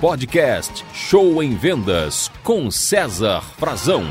[0.00, 4.04] Podcast Show em Vendas com César Frazão.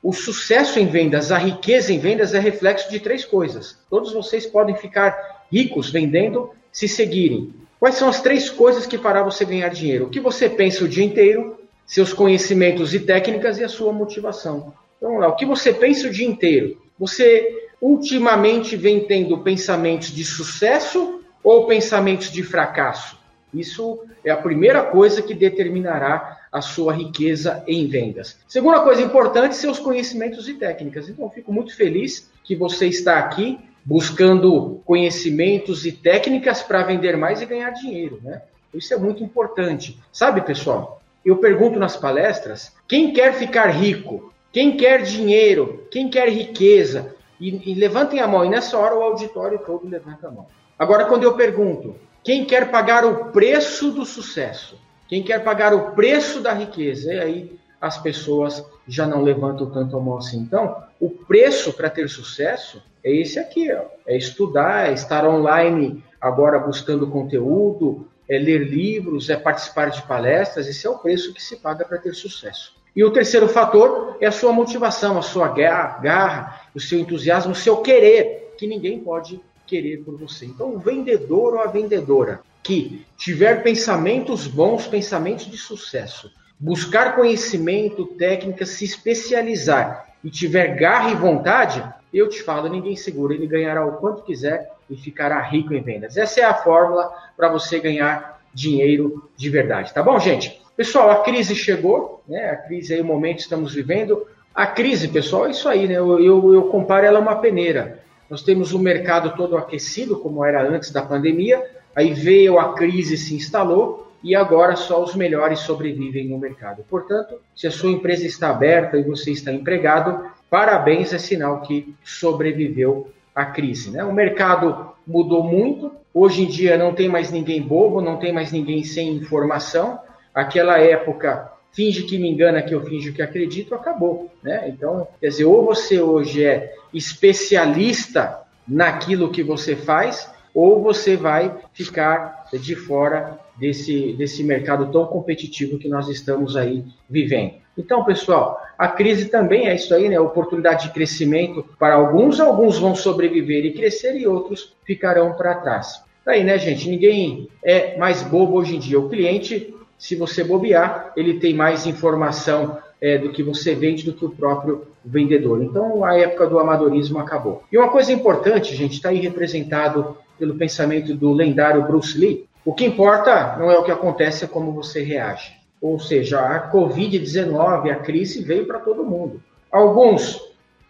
[0.00, 3.76] O sucesso em vendas, a riqueza em vendas é reflexo de três coisas.
[3.90, 7.52] Todos vocês podem ficar ricos vendendo se seguirem.
[7.80, 10.06] Quais são as três coisas que fará você ganhar dinheiro?
[10.06, 14.74] O que você pensa o dia inteiro, seus conhecimentos e técnicas e a sua motivação.
[14.96, 16.80] Então, vamos lá, o que você pensa o dia inteiro?
[17.00, 23.25] Você ultimamente vem tendo pensamentos de sucesso ou pensamentos de fracasso?
[23.58, 28.38] Isso é a primeira coisa que determinará a sua riqueza em vendas.
[28.48, 31.08] Segunda coisa importante, seus conhecimentos e técnicas.
[31.08, 37.40] Então, fico muito feliz que você está aqui buscando conhecimentos e técnicas para vender mais
[37.40, 38.42] e ganhar dinheiro, né?
[38.74, 39.98] Isso é muito importante.
[40.12, 41.00] Sabe, pessoal?
[41.24, 44.32] Eu pergunto nas palestras: quem quer ficar rico?
[44.52, 45.86] Quem quer dinheiro?
[45.90, 47.14] Quem quer riqueza?
[47.40, 48.44] E, e levantem a mão.
[48.44, 50.46] E nessa hora o auditório todo levanta a mão.
[50.78, 54.76] Agora, quando eu pergunto: quem quer pagar o preço do sucesso?
[55.06, 57.14] Quem quer pagar o preço da riqueza?
[57.14, 60.38] E aí as pessoas já não levantam tanto a mão assim.
[60.38, 63.84] Então, o preço para ter sucesso é esse aqui, ó.
[64.04, 70.66] é estudar, é estar online agora buscando conteúdo, é ler livros, é participar de palestras.
[70.66, 72.74] Esse é o preço que se paga para ter sucesso.
[72.96, 77.54] E o terceiro fator é a sua motivação, a sua garra, o seu entusiasmo, o
[77.54, 80.46] seu querer, que ninguém pode querer por você.
[80.46, 88.06] Então, o vendedor ou a vendedora que tiver pensamentos bons, pensamentos de sucesso, buscar conhecimento,
[88.06, 93.84] técnica, se especializar e tiver garra e vontade, eu te falo, ninguém segura, ele ganhará
[93.84, 96.16] o quanto quiser e ficará rico em vendas.
[96.16, 100.60] Essa é a fórmula para você ganhar dinheiro de verdade, tá bom, gente?
[100.76, 102.50] Pessoal, a crise chegou, né?
[102.50, 104.26] A crise aí, o momento que estamos vivendo.
[104.54, 105.94] A crise, pessoal, é isso aí, né?
[105.94, 108.02] Eu, eu, eu comparo ela a uma peneira.
[108.28, 113.16] Nós temos o mercado todo aquecido, como era antes da pandemia, aí veio a crise,
[113.16, 116.84] se instalou, e agora só os melhores sobrevivem no mercado.
[116.88, 121.94] Portanto, se a sua empresa está aberta e você está empregado, parabéns, é sinal que
[122.02, 123.90] sobreviveu à crise.
[123.90, 124.02] Né?
[124.02, 128.50] O mercado mudou muito, hoje em dia não tem mais ninguém bobo, não tem mais
[128.50, 130.00] ninguém sem informação.
[130.34, 134.32] Aquela época finge que me engana que eu finge que acredito, acabou.
[134.42, 134.66] Né?
[134.68, 141.54] Então, quer dizer, ou você hoje é especialista naquilo que você faz, ou você vai
[141.74, 147.54] ficar de fora desse, desse mercado tão competitivo que nós estamos aí vivendo.
[147.76, 150.18] Então, pessoal, a crise também é isso aí, né?
[150.18, 156.02] Oportunidade de crescimento para alguns, alguns vão sobreviver e crescer e outros ficarão para trás.
[156.24, 156.88] Daí, né, gente?
[156.88, 158.98] Ninguém é mais bobo hoje em dia.
[158.98, 164.12] O cliente se você bobear, ele tem mais informação é, do que você vende do
[164.12, 165.62] que o próprio vendedor.
[165.62, 167.62] Então, a época do amadorismo acabou.
[167.70, 172.46] E uma coisa importante, gente, está aí representado pelo pensamento do lendário Bruce Lee.
[172.64, 175.54] O que importa não é o que acontece, é como você reage.
[175.80, 179.42] Ou seja, a Covid-19, a crise veio para todo mundo.
[179.70, 180.40] Alguns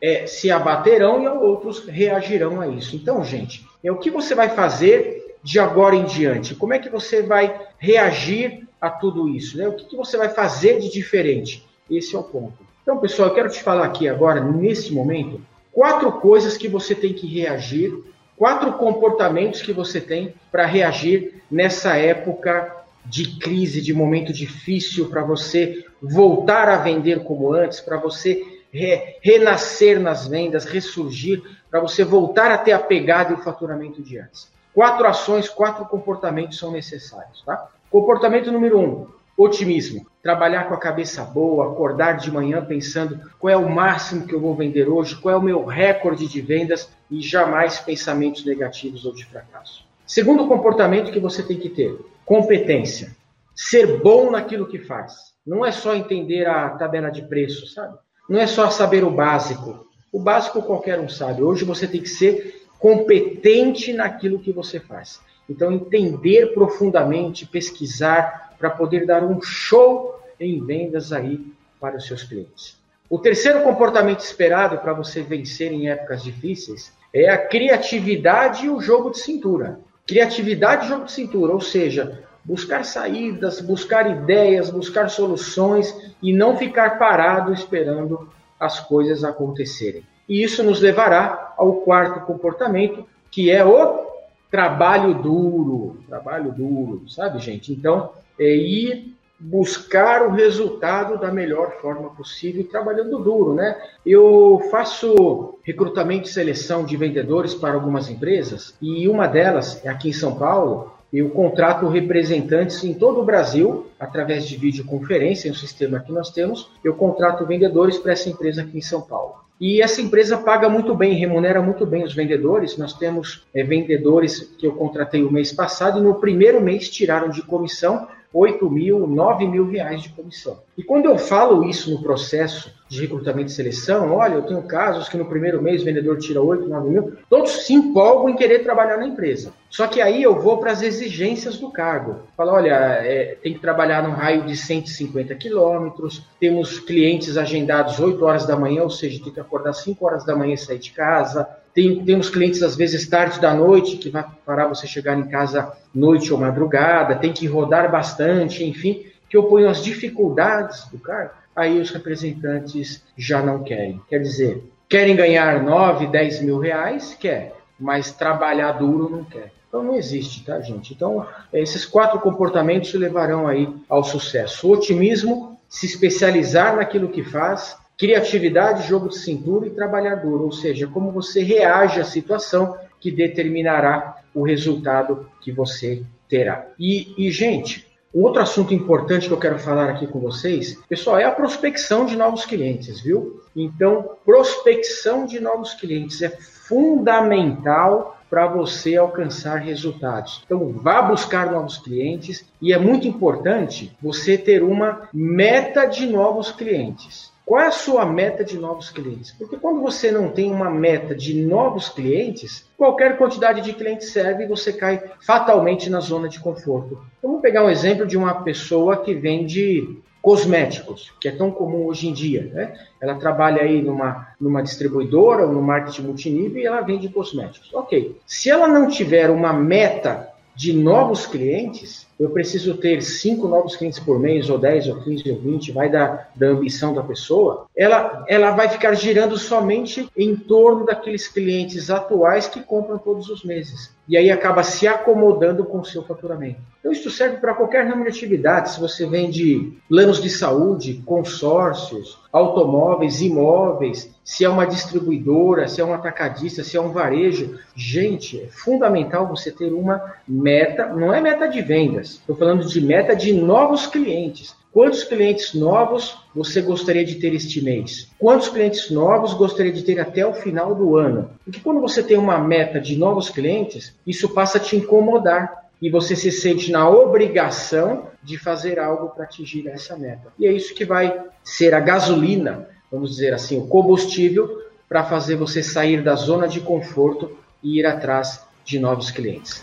[0.00, 2.96] é, se abaterão e outros reagirão a isso.
[2.96, 6.54] Então, gente, é o que você vai fazer de agora em diante?
[6.54, 9.56] Como é que você vai reagir a tudo isso?
[9.56, 9.68] Né?
[9.68, 11.66] O que, que você vai fazer de diferente?
[11.90, 12.58] Esse é o ponto.
[12.82, 15.40] Então, pessoal, eu quero te falar aqui agora, nesse momento,
[15.72, 17.92] quatro coisas que você tem que reagir,
[18.36, 25.22] quatro comportamentos que você tem para reagir nessa época de crise, de momento difícil, para
[25.22, 32.04] você voltar a vender como antes, para você re renascer nas vendas, ressurgir, para você
[32.04, 34.50] voltar a ter a pegada e o faturamento de antes.
[34.74, 37.70] Quatro ações, quatro comportamentos são necessários, tá?
[37.90, 40.06] Comportamento número um, otimismo.
[40.22, 44.40] Trabalhar com a cabeça boa, acordar de manhã pensando qual é o máximo que eu
[44.40, 49.14] vou vender hoje, qual é o meu recorde de vendas e jamais pensamentos negativos ou
[49.14, 49.84] de fracasso.
[50.06, 53.14] Segundo comportamento que você tem que ter, competência.
[53.54, 55.14] Ser bom naquilo que faz.
[55.46, 57.96] Não é só entender a tabela de preço, sabe?
[58.28, 59.86] Não é só saber o básico.
[60.12, 61.42] O básico qualquer um sabe.
[61.42, 65.20] Hoje você tem que ser competente naquilo que você faz.
[65.48, 72.22] Então, entender profundamente, pesquisar, para poder dar um show em vendas aí para os seus
[72.22, 72.76] clientes.
[73.08, 78.80] O terceiro comportamento esperado para você vencer em épocas difíceis é a criatividade e o
[78.80, 79.78] jogo de cintura.
[80.06, 86.56] Criatividade e jogo de cintura, ou seja, buscar saídas, buscar ideias, buscar soluções e não
[86.56, 88.28] ficar parado esperando
[88.58, 90.02] as coisas acontecerem.
[90.28, 94.05] E isso nos levará ao quarto comportamento, que é o
[94.50, 97.72] trabalho duro, trabalho duro, sabe, gente?
[97.72, 103.76] Então, é ir buscar o resultado da melhor forma possível, trabalhando duro, né?
[104.04, 110.12] Eu faço recrutamento e seleção de vendedores para algumas empresas e uma delas, aqui em
[110.12, 116.10] São Paulo, Eu contrato representantes em todo o Brasil, através de videoconferência, um sistema que
[116.10, 116.68] nós temos.
[116.82, 119.45] Eu contrato vendedores para essa empresa aqui em São Paulo.
[119.58, 122.76] E essa empresa paga muito bem, remunera muito bem os vendedores.
[122.76, 127.30] Nós temos é, vendedores que eu contratei o mês passado e no primeiro mês tiraram
[127.30, 128.06] de comissão
[128.36, 130.58] 8 mil, 9 mil reais de comissão.
[130.76, 135.08] E quando eu falo isso no processo de recrutamento e seleção, olha, eu tenho casos
[135.08, 138.58] que no primeiro mês o vendedor tira 8, 9 mil, todos se empolgam em querer
[138.58, 139.54] trabalhar na empresa.
[139.70, 142.16] Só que aí eu vou para as exigências do cargo.
[142.36, 148.22] Falo, olha, é, tem que trabalhar num raio de 150 quilômetros, temos clientes agendados 8
[148.22, 150.90] horas da manhã, ou seja, tem que acordar 5 horas da manhã e sair de
[150.90, 155.28] casa, tem, temos clientes, às vezes, tarde da noite, que vai parar você chegar em
[155.28, 161.32] casa noite ou madrugada, tem que rodar bastante, enfim, que ponho as dificuldades do cargo,
[161.54, 164.00] aí os representantes já não querem.
[164.08, 167.14] Quer dizer, querem ganhar 9, 10 mil reais?
[167.20, 169.52] Quer, mas trabalhar duro não quer.
[169.68, 170.94] Então não existe, tá, gente?
[170.94, 174.66] Então, esses quatro comportamentos levarão aí ao sucesso.
[174.66, 180.52] O otimismo, se especializar naquilo que faz, criatividade, jogo de cintura e trabalhar duro, ou
[180.52, 186.66] seja, como você reage à situação que determinará o resultado que você terá.
[186.78, 191.24] E, e gente, outro assunto importante que eu quero falar aqui com vocês, pessoal, é
[191.24, 193.40] a prospecção de novos clientes, viu?
[193.54, 200.42] Então, prospecção de novos clientes é fundamental para você alcançar resultados.
[200.44, 206.50] Então, vá buscar novos clientes e é muito importante você ter uma meta de novos
[206.50, 207.32] clientes.
[207.46, 209.30] Qual é a sua meta de novos clientes?
[209.30, 214.42] Porque quando você não tem uma meta de novos clientes, qualquer quantidade de clientes serve
[214.42, 216.98] e você cai fatalmente na zona de conforto.
[217.22, 222.08] Vamos pegar um exemplo de uma pessoa que vende cosméticos, que é tão comum hoje
[222.08, 222.50] em dia.
[222.52, 222.76] Né?
[223.00, 227.72] Ela trabalha aí numa, numa distribuidora ou no marketing multinível e ela vende cosméticos.
[227.72, 228.18] Ok.
[228.26, 233.98] Se ela não tiver uma meta de novos clientes, eu preciso ter cinco novos clientes
[233.98, 238.24] por mês, ou 10, ou 15, ou 20, vai da, da ambição da pessoa, ela,
[238.26, 243.94] ela vai ficar girando somente em torno daqueles clientes atuais que compram todos os meses.
[244.08, 246.60] E aí acaba se acomodando com o seu faturamento.
[246.78, 248.70] Então, isso serve para qualquer ramo de atividade.
[248.70, 255.84] Se você vende planos de saúde, consórcios, automóveis, imóveis, se é uma distribuidora, se é
[255.84, 257.58] um atacadista, se é um varejo.
[257.74, 261.60] Gente, é fundamental você ter uma meta, não é meta de
[262.06, 264.54] vendas, estou falando de meta de novos clientes.
[264.72, 268.08] Quantos clientes novos você gostaria de ter este mês?
[268.18, 271.30] Quantos clientes novos gostaria de ter até o final do ano?
[271.44, 275.90] Porque quando você tem uma meta de novos clientes, isso passa a te incomodar e
[275.90, 280.32] você se sente na obrigação de fazer algo para atingir essa meta.
[280.38, 285.36] E é isso que vai ser a gasolina, vamos dizer assim, o combustível para fazer
[285.36, 289.62] você sair da zona de conforto e ir atrás de novos clientes.